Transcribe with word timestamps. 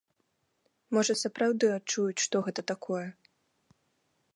Можа, 0.97 1.13
сапраўды 1.25 1.65
адчуюць, 1.77 2.23
што 2.27 2.35
гэта 2.49 2.61
такое. 2.73 3.07